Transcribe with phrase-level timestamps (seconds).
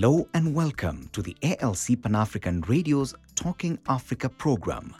[0.00, 4.96] Hello and welcome to the ALC Pan African Radio's Talking Africa program.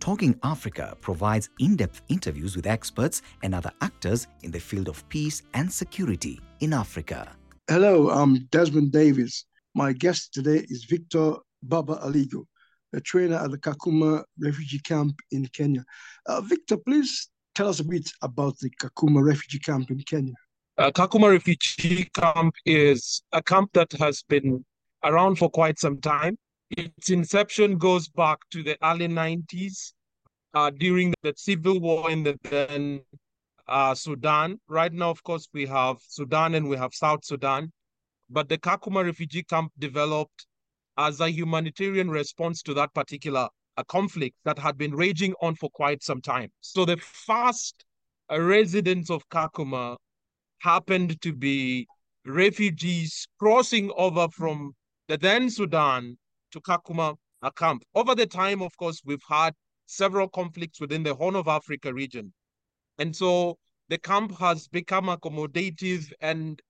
[0.00, 5.06] Talking Africa provides in depth interviews with experts and other actors in the field of
[5.10, 7.28] peace and security in Africa.
[7.68, 9.44] Hello, I'm Desmond Davis.
[9.74, 12.46] My guest today is Victor Baba Aligo,
[12.94, 15.84] a trainer at the Kakuma refugee camp in Kenya.
[16.24, 20.32] Uh, Victor, please tell us a bit about the Kakuma refugee camp in Kenya.
[20.78, 24.64] Uh, Kakuma refugee camp is a camp that has been
[25.04, 26.38] around for quite some time.
[26.70, 29.92] Its inception goes back to the early 90s
[30.54, 33.02] uh, during the civil war in the then
[33.68, 34.58] uh, Sudan.
[34.66, 37.70] Right now, of course, we have Sudan and we have South Sudan.
[38.30, 40.46] But the Kakuma refugee camp developed
[40.96, 45.68] as a humanitarian response to that particular uh, conflict that had been raging on for
[45.68, 46.50] quite some time.
[46.62, 47.84] So the first
[48.30, 49.98] uh, residents of Kakuma
[50.62, 51.86] happened to be
[52.24, 54.72] refugees crossing over from
[55.08, 56.16] the then Sudan
[56.52, 57.16] to Kakuma
[57.56, 57.82] camp.
[57.94, 59.54] Over the time, of course, we've had
[59.86, 62.32] several conflicts within the Horn of Africa region.
[62.98, 66.60] And so the camp has become accommodative and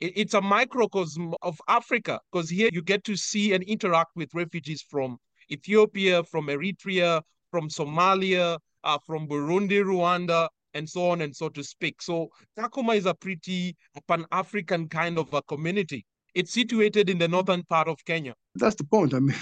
[0.00, 4.82] it's a microcosm of Africa because here you get to see and interact with refugees
[4.82, 5.18] from
[5.50, 11.62] Ethiopia, from Eritrea, from Somalia, uh, from Burundi, Rwanda, and so on and so to
[11.62, 12.02] speak.
[12.02, 12.28] So
[12.58, 13.76] Kakuma is a pretty
[14.08, 16.04] pan-African kind of a community.
[16.34, 18.34] It's situated in the northern part of Kenya.
[18.54, 19.14] That's the point.
[19.14, 19.36] I mean,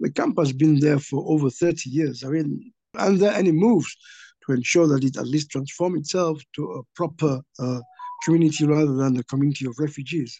[0.00, 2.24] the camp has been there for over 30 years.
[2.24, 3.94] I mean, are there any moves
[4.46, 7.80] to ensure that it at least transform itself to a proper uh,
[8.24, 10.38] community rather than a community of refugees?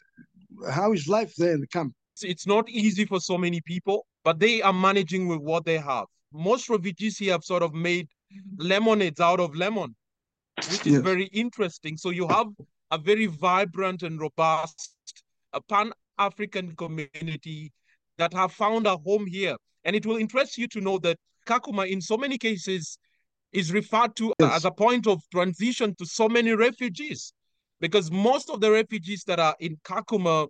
[0.71, 1.95] How is life there in the camp?
[2.23, 6.07] It's not easy for so many people, but they are managing with what they have.
[6.33, 8.09] Most refugees here have sort of made
[8.59, 9.95] lemonades out of lemon,
[10.69, 11.97] which is very interesting.
[11.97, 12.49] So you have
[12.91, 14.91] a very vibrant and robust
[15.53, 17.73] a pan-African community
[18.19, 19.57] that have found a home here.
[19.85, 21.17] And it will interest you to know that
[21.47, 22.99] Kakuma, in so many cases,
[23.53, 24.53] is referred to yes.
[24.53, 27.33] as a point of transition to so many refugees.
[27.81, 30.49] Because most of the refugees that are in Kakuma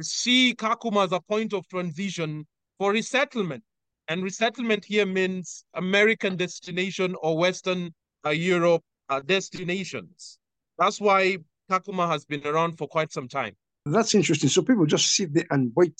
[0.00, 2.46] see Kakuma as a point of transition
[2.78, 3.62] for resettlement.
[4.08, 7.92] And resettlement here means American destination or Western
[8.24, 10.38] uh, Europe uh, destinations.
[10.78, 11.38] That's why
[11.70, 13.54] Kakuma has been around for quite some time.
[13.84, 14.48] That's interesting.
[14.48, 15.98] So people just sit there and wait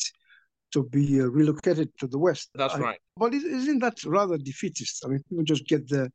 [0.72, 2.50] to be uh, relocated to the West.
[2.54, 2.98] That's I, right.
[3.16, 5.02] But isn't that rather defeatist?
[5.04, 6.08] I mean, people just get there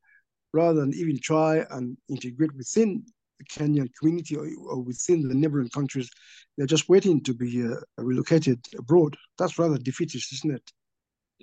[0.52, 3.04] rather than even try and integrate within
[3.38, 6.08] the Kenyan community or, or within the neighboring countries.
[6.56, 9.16] They're just waiting to be uh, relocated abroad.
[9.38, 10.72] That's rather defeatist, isn't it?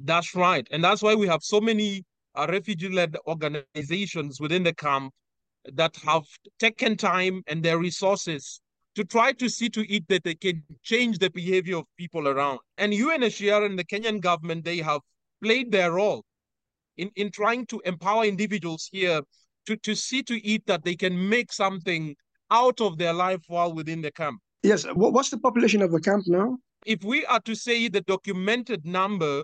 [0.04, 0.68] That's right.
[0.72, 2.04] And that's why we have so many
[2.36, 5.14] uh, refugee-led organizations within the camp
[5.74, 6.24] that have
[6.60, 8.62] taken time and their resources
[8.96, 12.60] to try to see to it that they can change the behavior of people around.
[12.78, 15.02] And UNHCR and the Kenyan government, they have
[15.42, 16.24] played their role
[16.98, 19.22] in, in trying to empower individuals here
[19.66, 22.16] to, to see to it that they can make something
[22.52, 24.40] out of their life while within the camp.
[24.62, 24.86] Yes.
[24.94, 26.58] What's the population of the camp now?
[26.86, 29.44] If we are to say the documented number,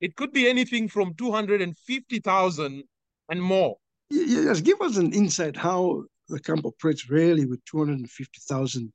[0.00, 2.84] it could be anything from 250,000
[3.28, 3.76] and more.
[4.10, 8.92] Yes, give us an insight how the camp operates really with 250,000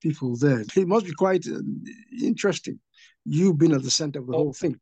[0.00, 0.60] people there.
[0.60, 1.60] It must be quite uh,
[2.20, 2.78] interesting.
[3.24, 4.78] You've been at the center of the oh, whole thing.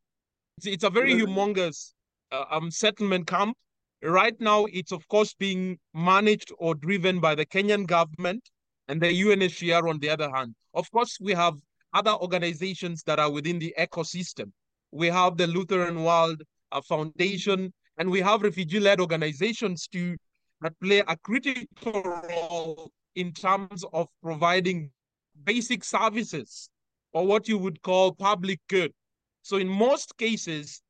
[0.59, 1.93] It's, it's a very humongous
[2.33, 3.57] uh, um, settlement camp.
[4.03, 8.49] Right now, it's of course being managed or driven by the Kenyan government
[8.89, 10.55] and the UNHCR on the other hand.
[10.75, 11.55] Of course, we have
[11.93, 14.53] other organizations that are within the ecosystem.
[14.91, 16.43] We have the Lutheran World
[16.89, 20.17] Foundation, and we have refugee-led organizations too
[20.63, 24.91] that play a critical role in terms of providing
[25.45, 26.71] basic services
[27.13, 28.91] or what you would call public good.
[29.43, 30.81] So in most cases,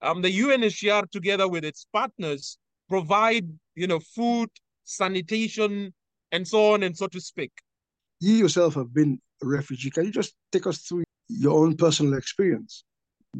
[0.00, 2.56] um, the UNHCR together with its partners
[2.88, 4.48] provide, you know, food,
[4.84, 5.92] sanitation,
[6.30, 7.50] and so on and so to speak.
[8.20, 9.90] You yourself have been a refugee.
[9.90, 12.84] Can you just take us through your own personal experience,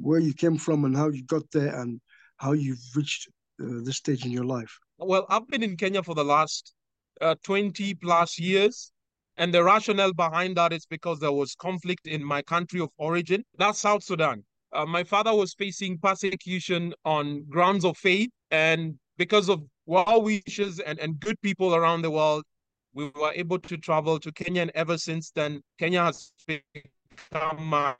[0.00, 2.00] where you came from and how you got there and
[2.40, 3.28] how you've reached
[3.62, 4.78] uh, this stage in your life?
[4.98, 6.72] Well, I've been in Kenya for the last
[7.20, 8.92] uh, 20 plus years.
[9.36, 13.44] And the rationale behind that is because there was conflict in my country of origin.
[13.58, 14.44] That's South Sudan.
[14.72, 18.30] Uh, my father was facing persecution on grounds of faith.
[18.50, 22.44] And because of well wishes and, and good people around the world,
[22.92, 24.62] we were able to travel to Kenya.
[24.62, 27.94] And ever since then, Kenya has become my,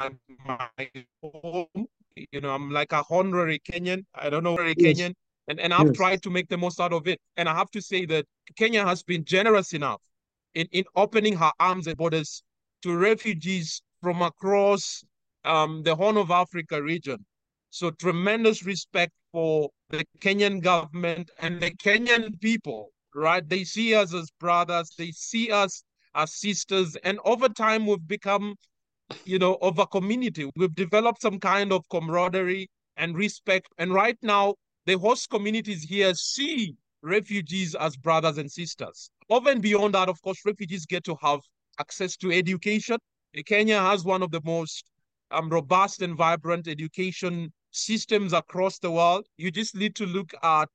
[0.47, 0.69] my
[1.23, 1.87] home.
[2.17, 4.05] You know, I'm like a honorary Kenyan.
[4.15, 4.99] I don't know, honorary yes.
[4.99, 5.15] Kenyan
[5.51, 5.97] and, and I've yes.
[5.97, 7.21] tried to make the most out of it.
[7.37, 8.25] And I have to say that
[8.57, 10.01] Kenya has been generous enough
[10.55, 12.45] in, in opening her arms and borders
[12.83, 15.03] to refugees from across
[15.45, 17.25] um, the Horn of Africa region.
[17.71, 23.47] So tremendous respect for the Kenyan government and the Kenyan people, right?
[23.47, 25.83] They see us as brothers, they see us
[26.15, 28.55] as sisters, and over time we've become,
[29.25, 30.51] you know, of a community.
[30.57, 33.69] We've developed some kind of camaraderie and respect.
[33.79, 34.55] And right now,
[34.87, 39.11] the host communities here see refugees as brothers and sisters.
[39.29, 41.41] Over and beyond that, of course, refugees get to have
[41.79, 42.99] access to education.
[43.47, 44.85] Kenya has one of the most
[45.31, 49.25] um, robust and vibrant education systems across the world.
[49.37, 50.69] You just need to look at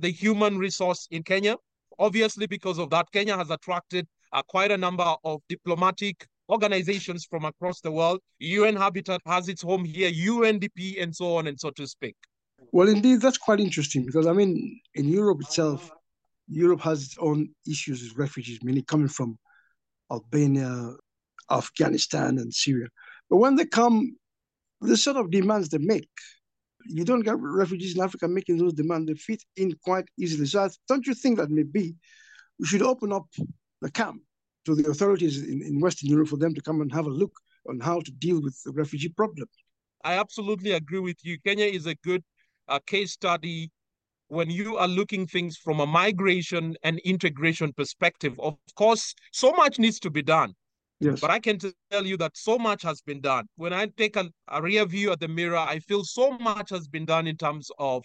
[0.00, 1.56] the human resource in Kenya.
[1.98, 7.44] Obviously, because of that, Kenya has attracted uh, quite a number of diplomatic organizations from
[7.44, 8.20] across the world.
[8.38, 12.16] UN Habitat has its home here, UNDP, and so on and so to speak.
[12.72, 15.90] Well, indeed, that's quite interesting because I mean, in Europe itself,
[16.48, 19.38] Europe has its own issues with refugees, many coming from
[20.10, 20.94] Albania,
[21.50, 22.88] Afghanistan, and Syria.
[23.28, 24.16] But when they come,
[24.80, 26.08] the sort of demands they make,
[26.86, 29.06] you don't get refugees in Africa making those demands.
[29.06, 30.46] They fit in quite easily.
[30.46, 31.94] So don't you think that maybe
[32.58, 33.26] we should open up
[33.82, 34.22] the camp
[34.68, 37.32] to the authorities in, in Western Europe for them to come and have a look
[37.68, 39.48] on how to deal with the refugee problem?
[40.04, 41.38] I absolutely agree with you.
[41.44, 42.22] Kenya is a good
[42.68, 43.70] uh, case study
[44.28, 48.34] when you are looking things from a migration and integration perspective.
[48.38, 50.52] Of course, so much needs to be done.
[51.00, 51.20] Yes.
[51.20, 51.58] But I can
[51.90, 53.46] tell you that so much has been done.
[53.56, 56.88] When I take a, a rear view at the mirror, I feel so much has
[56.88, 58.04] been done in terms of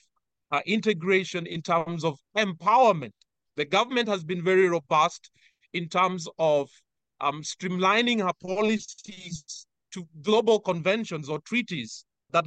[0.51, 3.11] uh, integration, in terms of empowerment.
[3.55, 5.29] The government has been very robust
[5.73, 6.69] in terms of
[7.21, 12.45] um, streamlining her policies to global conventions or treaties that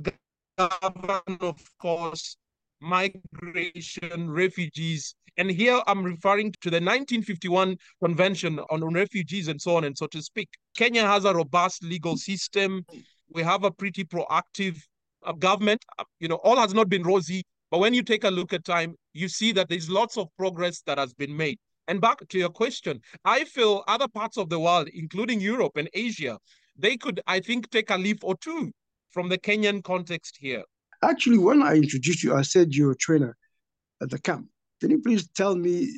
[0.59, 2.37] govern, of course,
[2.81, 5.15] migration, refugees.
[5.39, 10.07] And here I'm referring to the 1951 Convention on Refugees and so on and so
[10.09, 10.49] to speak.
[10.77, 12.85] Kenya has a robust legal system.
[13.33, 14.79] We have a pretty proactive
[15.25, 15.85] uh, government.
[15.99, 18.65] Uh, you know, all has not been rosy, but when you take a look at
[18.65, 21.59] time, you see that there's lots of progress that has been made.
[21.89, 25.89] And back to your question, I feel other parts of the world, including Europe and
[25.95, 26.39] Asia,
[26.77, 28.73] they could, I think, take a leaf or two
[29.11, 30.63] from the Kenyan context here.
[31.03, 33.37] Actually, when I introduced you, I said you're a trainer
[34.03, 34.49] at the camp.
[34.81, 35.89] Can you please tell me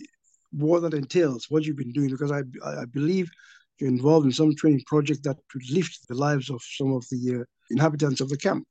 [0.52, 2.11] what that entails, what you've been doing?
[2.11, 3.31] Because I, I believe
[3.79, 7.40] you're involved in some training project that could lift the lives of some of the
[7.40, 8.64] uh, inhabitants of the camp.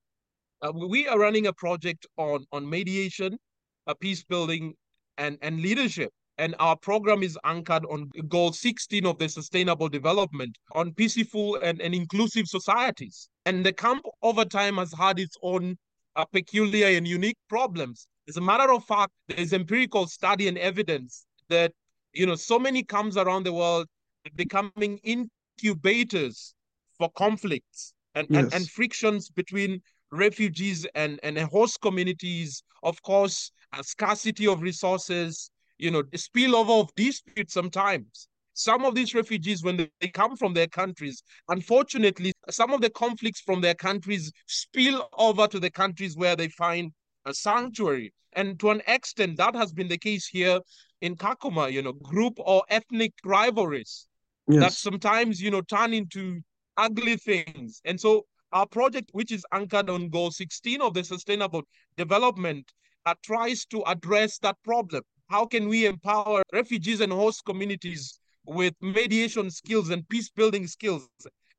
[0.61, 3.37] Uh, we are running a project on, on mediation,
[3.85, 4.73] uh, peace building,
[5.17, 6.11] and, and leadership.
[6.37, 11.81] And our program is anchored on goal 16 of the sustainable development on peaceful and,
[11.81, 13.27] and inclusive societies.
[13.45, 15.77] And the camp over time has had its own
[16.15, 18.07] uh, peculiar and unique problems.
[18.27, 21.71] As a matter of fact, there's empirical study and evidence that,
[22.13, 23.87] you know, so many camps around the world
[24.25, 26.53] are becoming incubators
[26.97, 28.43] for conflicts and, yes.
[28.43, 29.81] and, and frictions between
[30.11, 32.63] refugees and, and host communities.
[32.83, 38.27] Of course, a scarcity of resources, you know, the spillover of disputes sometimes.
[38.53, 43.39] Some of these refugees, when they come from their countries, unfortunately, some of the conflicts
[43.41, 46.91] from their countries spill over to the countries where they find
[47.25, 48.13] a sanctuary.
[48.33, 50.59] And to an extent, that has been the case here
[51.01, 54.07] in Kakuma, you know, group or ethnic rivalries
[54.47, 54.61] yes.
[54.61, 56.41] that sometimes, you know, turn into
[56.77, 57.81] ugly things.
[57.85, 61.61] And so our project, which is anchored on goal 16 of the sustainable
[61.95, 62.71] development,
[63.05, 68.73] uh, tries to address that problem how can we empower refugees and host communities with
[68.81, 71.07] mediation skills and peace building skills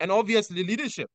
[0.01, 1.09] and obviously leadership?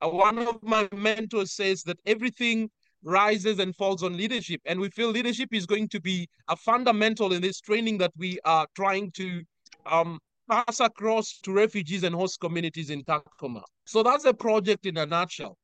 [0.00, 2.68] Uh, one of my mentors says that everything
[3.04, 4.60] rises and falls on leadership.
[4.64, 8.38] And we feel leadership is going to be a fundamental in this training that we
[8.44, 9.42] are trying to
[9.86, 10.18] um,
[10.50, 13.62] pass across to refugees and host communities in Kakuma.
[13.86, 15.56] So that's a project in a nutshell.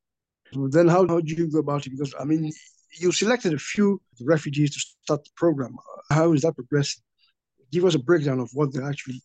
[0.53, 1.91] Then how, how do you go about it?
[1.91, 2.51] Because I mean,
[2.97, 5.75] you selected a few refugees to start the program.
[6.09, 7.01] How is that progressing?
[7.71, 9.21] Give us a breakdown of what they're actually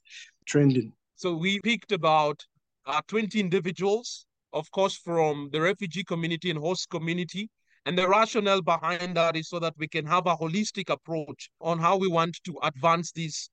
[0.46, 0.92] trending.
[1.16, 2.44] So we picked about
[2.86, 7.48] uh, 20 individuals, of course, from the refugee community and host community.
[7.86, 11.78] And the rationale behind that is so that we can have a holistic approach on
[11.78, 13.50] how we want to advance this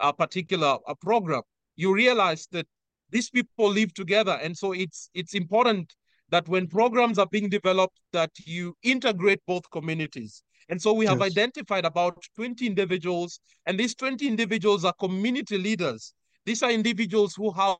[0.00, 1.42] uh, particular uh, program.
[1.76, 2.66] You realize that
[3.10, 5.94] these people live together, and so it's it's important
[6.34, 10.42] that when programs are being developed, that you integrate both communities.
[10.68, 11.30] And so we have yes.
[11.30, 16.12] identified about 20 individuals, and these 20 individuals are community leaders.
[16.44, 17.76] These are individuals who have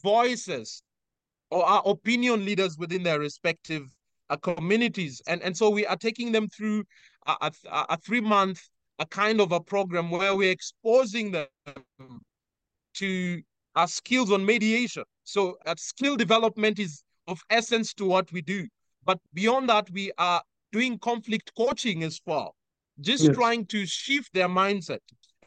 [0.00, 0.80] voices
[1.50, 3.82] or are opinion leaders within their respective
[4.30, 5.20] uh, communities.
[5.26, 6.84] And, and so we are taking them through
[7.26, 7.52] a, a,
[7.90, 8.60] a three month
[9.00, 11.48] a kind of a program where we're exposing them
[12.94, 13.42] to
[13.74, 15.02] our skills on mediation.
[15.24, 18.66] So uh, skill development is of essence to what we do.
[19.04, 20.42] But beyond that, we are
[20.72, 22.54] doing conflict coaching as well,
[23.00, 23.36] just yes.
[23.36, 24.98] trying to shift their mindset.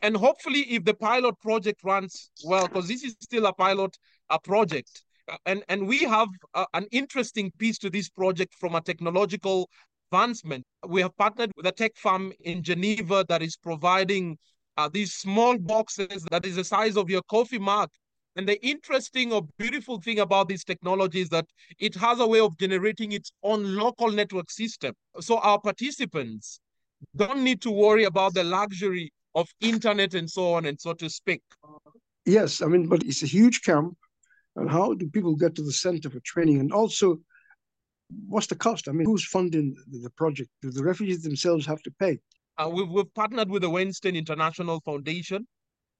[0.01, 3.95] And hopefully, if the pilot project runs well, because this is still a pilot
[4.29, 8.73] a project, uh, and, and we have uh, an interesting piece to this project from
[8.75, 9.69] a technological
[10.11, 10.65] advancement.
[10.87, 14.37] We have partnered with a tech firm in Geneva that is providing
[14.77, 17.89] uh, these small boxes that is the size of your coffee mug.
[18.35, 21.45] And the interesting or beautiful thing about this technology is that
[21.79, 24.93] it has a way of generating its own local network system.
[25.19, 26.59] So our participants
[27.15, 31.09] don't need to worry about the luxury of internet and so on and so to
[31.09, 31.41] speak.
[32.25, 33.97] Yes, I mean, but it's a huge camp.
[34.55, 36.59] And how do people get to the center for training?
[36.59, 37.19] And also,
[38.27, 38.87] what's the cost?
[38.87, 40.49] I mean, who's funding the project?
[40.61, 42.19] Do the refugees themselves have to pay?
[42.57, 45.47] Uh, we've, we've partnered with the Weinstein International Foundation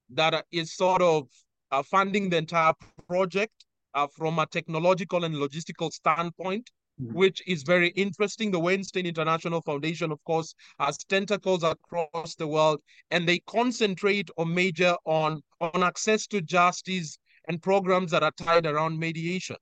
[0.09, 1.27] that is sort of
[1.71, 2.73] uh, funding the entire
[3.07, 6.69] project uh, from a technological and logistical standpoint,
[7.01, 7.13] mm-hmm.
[7.13, 8.51] which is very interesting.
[8.51, 14.45] The Weinstein International Foundation, of course, has tentacles across the world, and they concentrate or
[14.45, 19.57] major on, on access to justice and programs that are tied around mediation.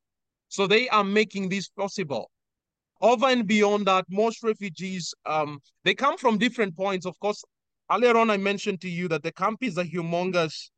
[0.50, 2.30] So they are making this possible.
[3.02, 7.06] Over and beyond that, most refugees, um, they come from different points.
[7.06, 7.42] Of course,
[7.90, 10.70] earlier on, I mentioned to you that the camp is a humongous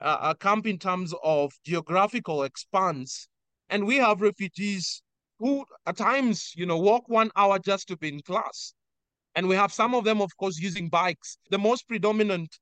[0.00, 3.28] uh, a camp in terms of geographical expanse.
[3.68, 5.02] And we have refugees
[5.38, 8.74] who at times, you know, walk one hour just to be in class.
[9.34, 11.38] And we have some of them, of course, using bikes.
[11.50, 12.58] The most predominant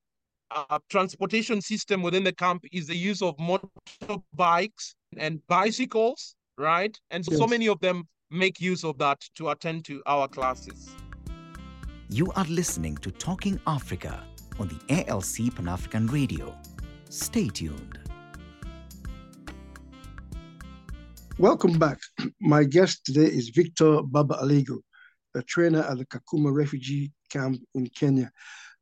[0.51, 6.97] uh, transportation system within the camp is the use of motorbikes and bicycles, right?
[7.11, 7.41] And so, yes.
[7.41, 10.91] so many of them make use of that to attend to our classes.
[12.11, 14.25] You are listening to Talking Africa
[14.59, 16.57] on the ALC Pan African Radio.
[17.11, 17.99] Stay tuned.
[21.39, 21.99] Welcome back.
[22.41, 24.81] My guest today is Victor Baba Aligo,
[25.35, 28.31] a trainer at the Kakuma refugee camp in Kenya.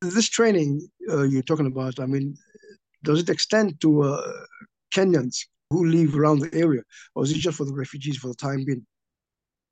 [0.00, 2.36] This training uh, you're talking about, I mean,
[3.04, 4.32] does it extend to uh,
[4.92, 5.36] Kenyans
[5.70, 6.82] who live around the area,
[7.14, 8.84] or is it just for the refugees for the time being?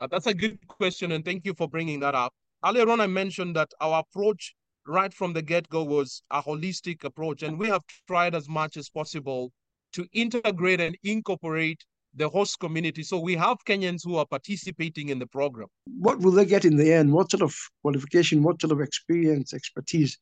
[0.00, 2.32] Uh, that's a good question, and thank you for bringing that up.
[2.64, 4.54] Earlier on, I mentioned that our approach
[4.86, 8.88] right from the get-go was a holistic approach, and we have tried as much as
[8.88, 9.52] possible
[9.92, 11.84] to integrate and incorporate
[12.16, 13.02] the host community.
[13.02, 15.68] So we have Kenyans who are participating in the program.
[15.98, 17.12] What will they get in the end?
[17.12, 20.16] What sort of qualification, what sort of experience, expertise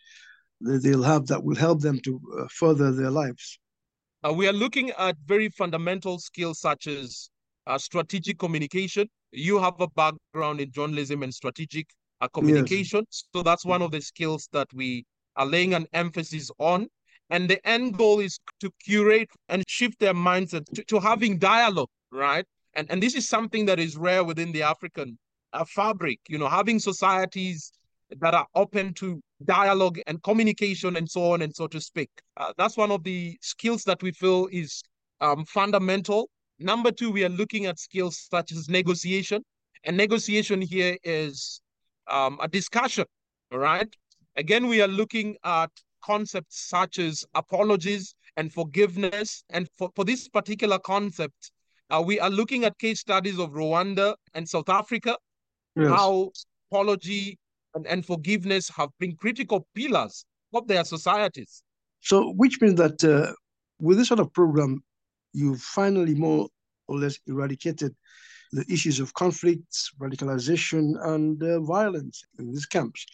[0.63, 3.59] that they'll have that will help them to uh, further their lives?
[4.25, 7.29] Uh, we are looking at very fundamental skills such as
[7.67, 9.09] uh, strategic communication.
[9.33, 11.89] You have a background in journalism and strategic
[12.23, 13.01] uh, communication.
[13.11, 13.25] Yes.
[13.35, 15.05] So that's one of the skills that we
[15.37, 16.87] are laying an emphasis on.
[17.31, 21.89] And the end goal is to curate and shift their mindset to, to having dialogue,
[22.11, 22.47] right?
[22.75, 25.19] And, and this is something that is rare within the African
[25.53, 27.73] uh, fabric, you know, having societies
[28.21, 32.11] that are open to dialogue and communication and so on and so to speak.
[32.37, 34.83] Uh, that's one of the skills that we feel is
[35.21, 36.29] um, fundamental.
[36.59, 39.43] Number two, we are looking at skills such as negotiation.
[39.85, 41.61] And negotiation here is
[42.09, 43.05] um, a discussion,
[43.53, 43.89] all right?
[44.37, 45.71] Again, we are looking at
[46.03, 49.45] concepts such as apologies and forgiveness.
[49.51, 51.53] And for, for this particular concept,
[51.91, 55.17] uh, we are looking at case studies of Rwanda and South Africa,
[55.77, 55.89] yes.
[55.89, 56.31] how
[56.71, 57.39] apology
[57.75, 61.63] and, and forgiveness have been critical pillars of their societies.
[62.01, 63.33] So, which means that uh,
[63.79, 64.83] with this sort of program,
[65.33, 66.49] you finally more
[66.89, 67.95] or less eradicated
[68.53, 73.07] the issues of conflicts, radicalization, and uh, violence in these camps.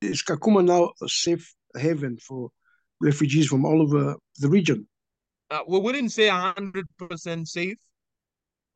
[0.00, 2.50] Is Kakuma now a safe haven for
[3.00, 4.86] refugees from all over the region?
[5.50, 7.78] Uh, we wouldn't say 100% safe,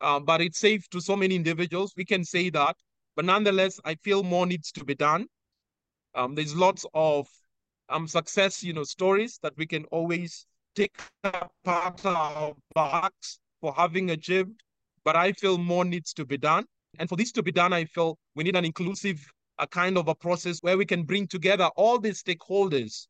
[0.01, 1.93] uh, but it's safe to so many individuals.
[1.97, 2.77] We can say that.
[3.15, 5.27] But nonetheless, I feel more needs to be done.
[6.15, 7.27] Um, there's lots of
[7.89, 10.95] um, success, you know, stories that we can always take
[11.25, 14.63] apart our backs for having achieved
[15.07, 16.65] but I feel more needs to be done.
[16.99, 19.25] And for this to be done, I feel we need an inclusive
[19.59, 23.07] a kind of a process where we can bring together all the stakeholders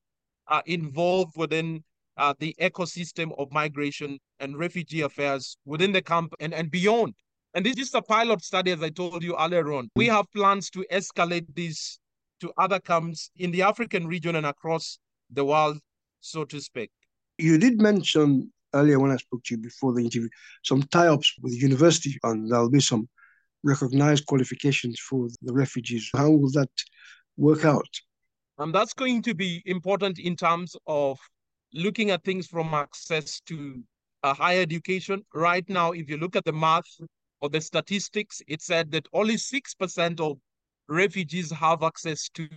[0.46, 1.82] uh, involved within
[2.18, 7.14] uh, the ecosystem of migration and refugee affairs within the camp and, and beyond.
[7.54, 9.88] And this is a pilot study, as I told you earlier on.
[9.96, 11.98] We have plans to escalate this
[12.40, 14.98] to other camps in the African region and across
[15.30, 15.78] the world,
[16.20, 16.90] so to speak.
[17.38, 20.28] You did mention earlier when I spoke to you before the interview,
[20.62, 23.08] some tie-ups with the university, and there'll be some
[23.62, 26.08] recognized qualifications for the refugees.
[26.14, 26.70] How will that
[27.36, 27.88] work out?
[28.58, 31.18] And that's going to be important in terms of
[31.74, 33.82] looking at things from access to
[34.22, 35.22] a higher education.
[35.34, 36.88] Right now, if you look at the math
[37.40, 40.38] or the statistics, it said that only 6% of
[40.88, 42.48] refugees have access to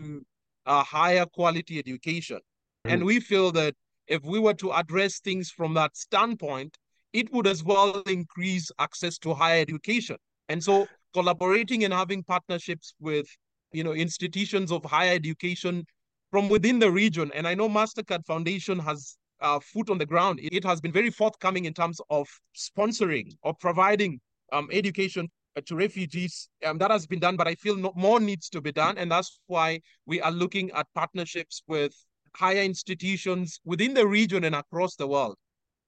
[0.66, 2.40] a higher quality education.
[2.86, 2.94] Mm.
[2.94, 3.76] And we feel that
[4.10, 6.78] if we were to address things from that standpoint,
[7.14, 10.18] it would as well increase access to higher education.
[10.50, 13.28] And so collaborating and having partnerships with
[13.72, 15.86] you know institutions of higher education
[16.32, 17.32] from within the region.
[17.34, 20.40] And I know MasterCard Foundation has uh, foot on the ground.
[20.42, 24.20] It has been very forthcoming in terms of sponsoring or providing
[24.52, 26.50] um, education uh, to refugees.
[26.66, 28.98] Um, that has been done, but I feel no, more needs to be done.
[28.98, 31.94] And that's why we are looking at partnerships with
[32.36, 35.36] higher institutions within the region and across the world.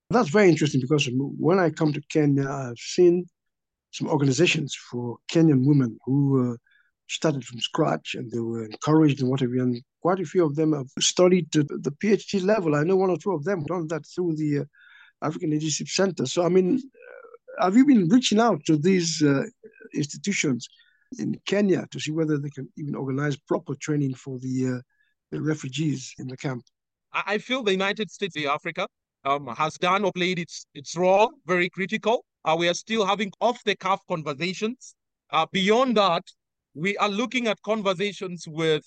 [0.09, 3.25] That's very interesting because when I come to Kenya, I've seen
[3.91, 6.57] some organizations for Kenyan women who uh,
[7.09, 9.55] started from scratch and they were encouraged and whatever.
[9.55, 12.75] And quite a few of them have studied to the PhD level.
[12.75, 14.63] I know one or two of them done that through the uh,
[15.21, 16.25] African Leadership Center.
[16.25, 16.81] So, I mean,
[17.59, 19.43] uh, have you been reaching out to these uh,
[19.93, 20.67] institutions
[21.19, 24.81] in Kenya to see whether they can even organize proper training for the, uh,
[25.31, 26.63] the refugees in the camp?
[27.13, 28.87] I feel the United States of Africa
[29.25, 32.23] um, has done or played its, its role very critical.
[32.45, 34.95] Uh, we are still having off the cuff conversations.
[35.31, 36.23] Uh, beyond that,
[36.73, 38.83] we are looking at conversations with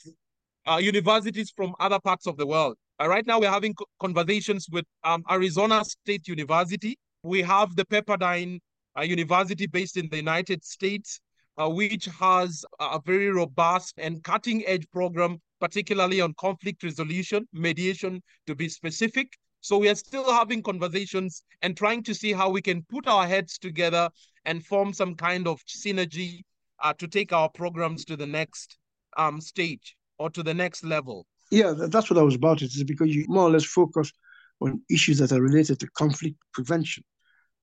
[0.67, 2.77] uh, universities from other parts of the world.
[3.01, 6.97] Uh, right now, we're having conversations with um, Arizona State University.
[7.23, 8.61] We have the Pepperdine
[8.99, 11.21] uh, University based in the United States,
[11.59, 18.23] uh, which has a very robust and cutting edge program, particularly on conflict resolution, mediation
[18.47, 19.33] to be specific.
[19.63, 23.27] So we are still having conversations and trying to see how we can put our
[23.27, 24.11] heads together
[24.45, 26.43] and form some kind of synergy
[26.83, 28.77] uh, to take our programs to the next
[29.17, 31.25] um, stage or to the next level?
[31.51, 32.61] Yeah, that's what I was about.
[32.61, 34.13] It is because you more or less focus
[34.61, 37.05] on issues that are related to conflict prevention.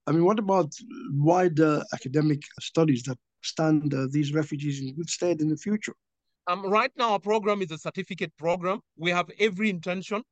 [0.08, 0.74] I mean, what about
[1.12, 5.94] wider academic studies that stand uh, these refugees in good stead in the future?
[6.48, 8.80] Um, right now, our program is a certificate program.
[8.98, 10.24] We have every intention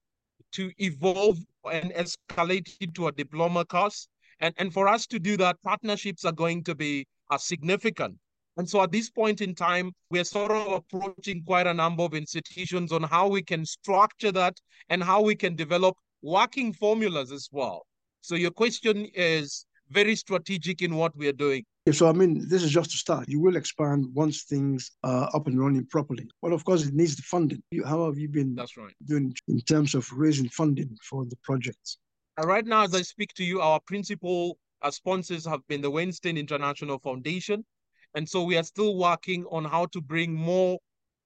[0.54, 1.38] to evolve
[1.72, 4.08] and escalate it to a diploma course.
[4.39, 8.17] And, and for us to do that, partnerships are going to be uh, significant.
[8.58, 12.13] And so at this point in time, we're sort of approaching quite a number of
[12.13, 14.58] institutions on how we can structure that
[14.89, 17.86] and how we can develop working formulas as well.
[18.22, 21.63] So your question is very strategic in what we are doing.
[21.91, 23.28] So, I mean, this is just a start.
[23.28, 26.30] You will expand once things are up and running properly.
[26.41, 27.63] But of course, it needs the funding.
[27.86, 28.93] How have you been That's right.
[29.06, 31.97] doing in terms of raising funding for the projects?
[32.39, 35.89] Uh, right now, as I speak to you, our principal uh, sponsors have been the
[35.89, 37.65] Weinstein International Foundation,
[38.13, 40.78] and so we are still working on how to bring more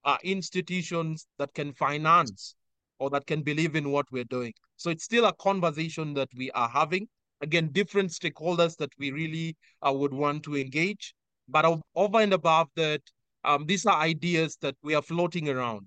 [0.04, 2.54] uh, institutions that can finance
[2.98, 4.52] or that can believe in what we're doing.
[4.76, 7.06] So it's still a conversation that we are having.
[7.44, 11.14] Again, different stakeholders that we really uh, would want to engage.
[11.46, 13.02] But over and above that,
[13.44, 15.86] um, these are ideas that we are floating around.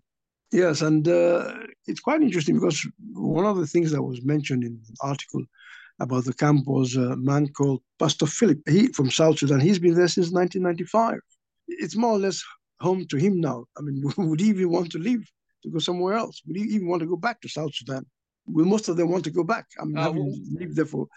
[0.52, 1.54] Yes, and uh,
[1.88, 5.43] it's quite interesting because one of the things that was mentioned in the article
[6.00, 8.60] about the camp was a man called Pastor Philip.
[8.70, 9.60] He from South Sudan.
[9.60, 11.20] He's been there since 1995.
[11.67, 12.41] It's more or less
[12.80, 13.65] home to him now.
[13.78, 15.28] I mean, would he even want to leave
[15.63, 16.41] to go somewhere else?
[16.46, 18.06] Would he even want to go back to South Sudan?
[18.46, 19.65] Will most of them want to go back?
[19.82, 21.08] I mean, uh, having lived there for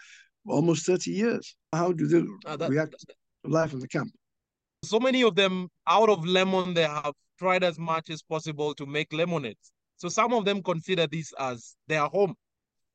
[0.47, 1.55] almost 30 years.
[1.73, 4.11] How do they uh, that, react to life in the camp?
[4.83, 8.85] So many of them, out of lemon, they have tried as much as possible to
[8.85, 9.71] make lemonades.
[9.97, 12.35] So some of them consider this as their home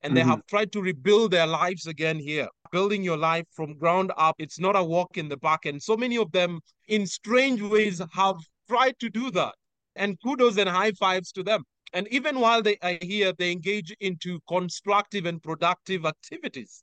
[0.02, 0.14] and mm-hmm.
[0.14, 2.48] they have tried to rebuild their lives again here.
[2.72, 5.66] Building your life from ground up, it's not a walk in the park.
[5.66, 8.36] And so many of them, in strange ways, have
[8.68, 9.54] tried to do that.
[9.94, 11.62] And kudos and high fives to them.
[11.92, 16.82] And even while they are here, they engage into constructive and productive activities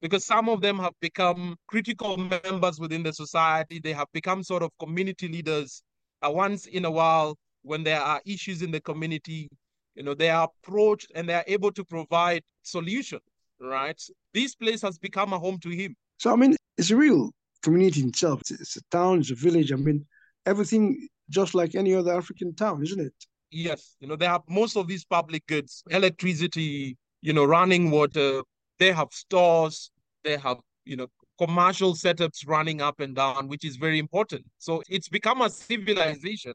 [0.00, 3.78] because some of them have become critical members within the society.
[3.78, 5.82] They have become sort of community leaders.
[6.22, 9.48] Uh, once in a while, when there are issues in the community,
[9.94, 13.22] you know, they are approached and they are able to provide solutions,
[13.60, 14.00] right?
[14.32, 15.94] This place has become a home to him.
[16.18, 17.30] So, I mean, it's a real
[17.62, 18.40] community itself.
[18.42, 19.72] It's, it's a town, it's a village.
[19.72, 20.06] I mean,
[20.46, 23.14] everything just like any other African town, isn't it?
[23.50, 23.96] Yes.
[24.00, 28.42] You know, they have most of these public goods, electricity, you know, running water.
[28.80, 29.92] They have stores.
[30.24, 31.06] They have, you know,
[31.38, 34.44] commercial setups running up and down, which is very important.
[34.58, 36.54] So it's become a civilization.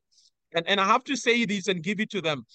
[0.54, 2.46] And, and I have to say this and give it to them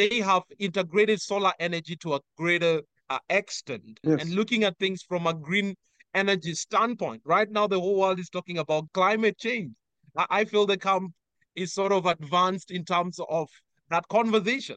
[0.00, 4.22] they have integrated solar energy to a greater uh, extent yes.
[4.22, 5.74] and looking at things from a green
[6.14, 7.20] energy standpoint.
[7.26, 9.72] Right now, the whole world is talking about climate change.
[10.16, 11.12] I, I feel the camp
[11.54, 13.48] is sort of advanced in terms of
[13.90, 14.76] that conversation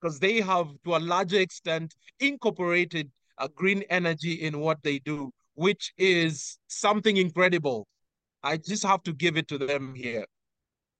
[0.00, 5.30] because they have, to a larger extent, incorporated a green energy in what they do,
[5.54, 7.86] which is something incredible.
[8.42, 10.26] I just have to give it to them here.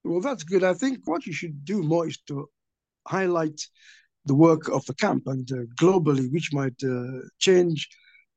[0.04, 0.64] Well, that's good.
[0.64, 2.48] I think what you should do more is to
[3.06, 3.60] highlight
[4.26, 7.88] the work of the camp and uh, globally, which might uh, change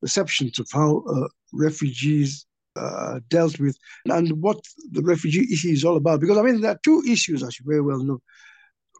[0.01, 4.59] perceptions of how uh, refugees uh, dealt with and what
[4.91, 6.19] the refugee issue is all about.
[6.19, 8.19] Because I mean, there are two issues, as you very well know: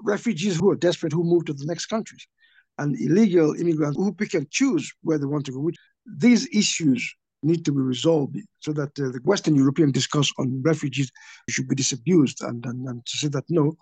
[0.03, 2.27] refugees who are desperate who move to the next countries,
[2.77, 5.69] and illegal immigrants who pick and choose where they want to go.
[6.05, 11.11] These issues need to be resolved so that uh, the Western European discourse on refugees
[11.49, 13.75] should be disabused and, and, and to say that no,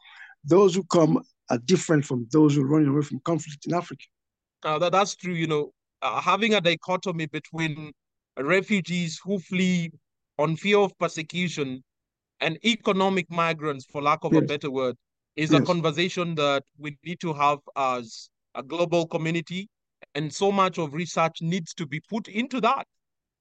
[0.44, 4.04] those who come are different from those who are running away from conflict in Africa.
[4.64, 5.34] Uh, that, that's true.
[5.34, 7.92] You know, uh, having a dichotomy between
[8.38, 9.92] refugees who flee
[10.38, 11.84] on fear of persecution
[12.42, 14.44] and economic migrants, for lack of yes.
[14.44, 14.96] a better word,
[15.36, 15.62] is yes.
[15.62, 19.70] a conversation that we need to have as a global community.
[20.14, 22.88] And so much of research needs to be put into that.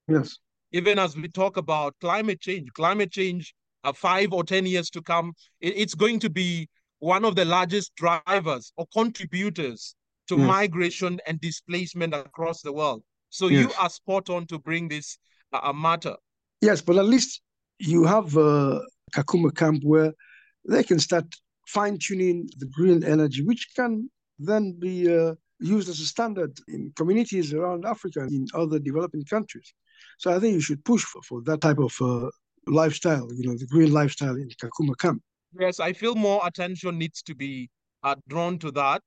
[0.08, 0.38] Yes.
[0.72, 5.02] Even as we talk about climate change, climate change, uh, five or 10 years to
[5.02, 9.94] come, it, it's going to be one of the largest drivers or contributors
[10.28, 10.46] to yes.
[10.46, 13.02] migration and displacement across the world.
[13.30, 13.64] So yes.
[13.64, 15.18] you are spot on to bring this
[15.52, 16.16] uh, matter.
[16.60, 17.42] Yes, but at least
[17.78, 18.80] you have a
[19.14, 20.12] Kakuma camp where
[20.66, 21.26] they can start
[21.66, 26.92] fine tuning the green energy, which can then be uh, used as a standard in
[26.96, 29.72] communities around Africa and in other developing countries.
[30.18, 32.28] So I think you should push for, for that type of uh,
[32.66, 35.22] lifestyle, you know, the green lifestyle in Kakuma camp.
[35.58, 37.70] Yes, I feel more attention needs to be
[38.02, 39.02] uh, drawn to that.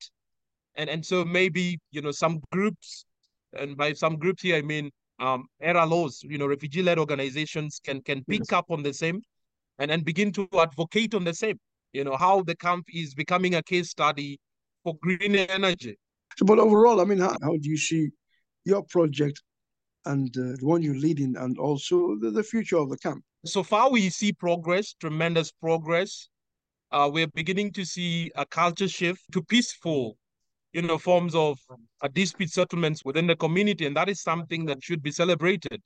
[0.76, 3.04] And, and so maybe, you know, some groups,
[3.52, 8.24] and by some groups here, I mean um, RLOs, you know, refugee-led organizations can can
[8.24, 8.52] pick yes.
[8.52, 9.20] up on the same
[9.78, 11.58] and, and begin to advocate on the same,
[11.92, 14.38] you know, how the camp is becoming a case study
[14.84, 15.98] for green energy.
[16.44, 18.10] But overall, I mean, how, how do you see
[18.64, 19.42] your project
[20.04, 23.22] and uh, the one you're leading and also the, the future of the camp?
[23.44, 26.28] So far, we see progress, tremendous progress.
[26.90, 30.16] Uh, we're beginning to see a culture shift to peaceful,
[30.72, 31.58] you know, forms of
[32.02, 35.82] uh, dispute settlements within the community, and that is something that should be celebrated.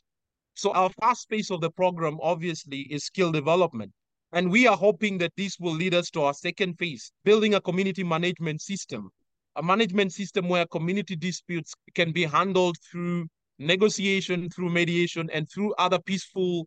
[0.55, 3.93] So our first phase of the program, obviously, is skill development.
[4.33, 7.61] And we are hoping that this will lead us to our second phase, building a
[7.61, 9.11] community management system,
[9.57, 13.27] a management system where community disputes can be handled through
[13.59, 16.67] negotiation, through mediation, and through other peaceful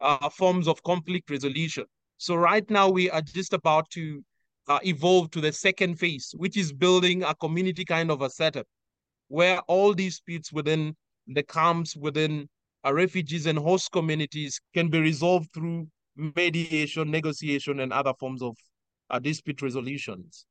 [0.00, 1.84] uh, forms of conflict resolution.
[2.18, 4.22] So right now we are just about to
[4.68, 8.66] uh, evolve to the second phase, which is building a community kind of a setup
[9.28, 10.94] where all disputes within
[11.28, 12.48] the camps, within
[12.84, 15.86] uh, refugees and host communities can be resolved through
[16.16, 18.56] mediation, negotiation, and other forms of
[19.10, 20.46] uh, dispute resolutions.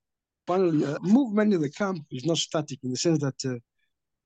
[0.47, 3.57] Finally, uh, movement in the camp is not static in the sense that uh,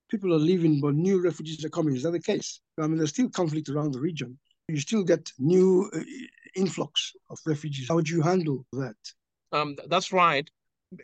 [0.10, 1.96] people are leaving, but new refugees are coming.
[1.96, 2.62] Is that the case?
[2.80, 4.38] I mean, there's still conflict around the region.
[4.68, 6.00] You still get new uh,
[6.56, 7.88] influx of refugees.
[7.90, 8.96] How would you handle that?
[9.52, 10.50] Um, that's right.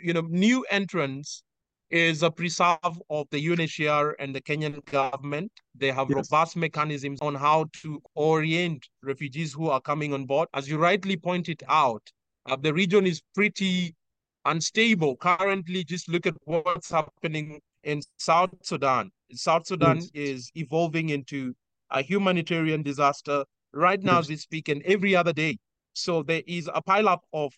[0.02, 1.44] You know, new entrants
[1.90, 5.52] is a preserve of the UNHCR and the Kenyan government.
[5.76, 6.16] They have yes.
[6.16, 10.50] robust mechanisms on how to orient refugees who are coming on board.
[10.54, 12.12] As you rightly pointed out,
[12.46, 13.96] uh, the region is pretty
[14.46, 15.16] unstable.
[15.18, 19.12] Currently, just look at what's happening in South Sudan.
[19.34, 20.10] South Sudan yes.
[20.14, 21.54] is evolving into
[21.92, 24.26] a humanitarian disaster right now yes.
[24.26, 25.58] as we speak and every other day.
[25.94, 27.54] So there is a pileup of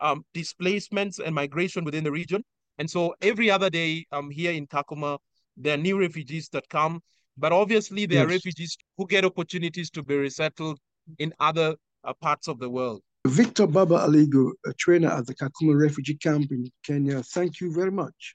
[0.00, 2.42] um, displacements and migration within the region.
[2.78, 5.18] And so every other day um, here in Kakuma,
[5.56, 7.00] there are new refugees that come.
[7.36, 8.26] But obviously, there yes.
[8.26, 10.78] are refugees who get opportunities to be resettled
[11.18, 13.00] in other uh, parts of the world.
[13.26, 17.90] Victor Baba Aligo, a trainer at the Kakuma refugee camp in Kenya, thank you very
[17.90, 18.34] much.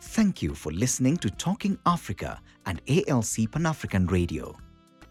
[0.00, 4.56] Thank you for listening to Talking Africa and ALC Pan African Radio.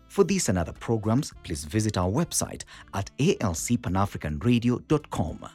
[0.07, 5.49] For these and other programs, please visit our website at alcpanafricanradio.com.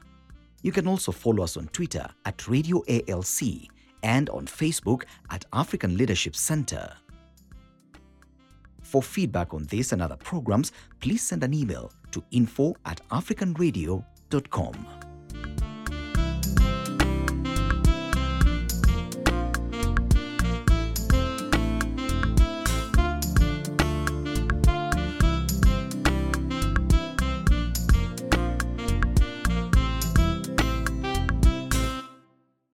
[0.63, 3.69] You can also follow us on Twitter at Radio ALC
[4.03, 6.93] and on Facebook at African Leadership Center.
[8.83, 15.12] For feedback on this and other programs, please send an email to info at africanradio.com.